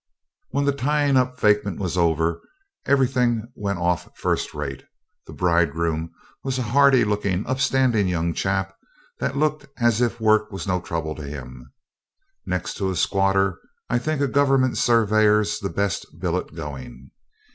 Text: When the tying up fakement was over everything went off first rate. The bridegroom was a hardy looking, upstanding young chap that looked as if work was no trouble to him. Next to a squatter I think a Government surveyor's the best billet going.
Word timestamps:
When 0.49 0.65
the 0.65 0.71
tying 0.71 1.15
up 1.15 1.39
fakement 1.39 1.77
was 1.77 1.95
over 1.95 2.41
everything 2.87 3.43
went 3.53 3.77
off 3.77 4.09
first 4.17 4.51
rate. 4.55 4.83
The 5.27 5.31
bridegroom 5.33 6.09
was 6.43 6.57
a 6.57 6.63
hardy 6.63 7.03
looking, 7.05 7.45
upstanding 7.45 8.07
young 8.07 8.33
chap 8.33 8.75
that 9.19 9.37
looked 9.37 9.67
as 9.77 10.01
if 10.01 10.19
work 10.19 10.51
was 10.51 10.65
no 10.65 10.81
trouble 10.81 11.13
to 11.13 11.23
him. 11.27 11.71
Next 12.47 12.77
to 12.77 12.89
a 12.89 12.95
squatter 12.95 13.59
I 13.91 13.99
think 13.99 14.21
a 14.21 14.27
Government 14.27 14.75
surveyor's 14.75 15.59
the 15.59 15.69
best 15.69 16.07
billet 16.19 16.55
going. 16.55 17.11